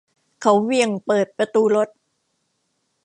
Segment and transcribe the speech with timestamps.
[0.41, 1.89] เขาเหวี่ยงเปิดประตูรถ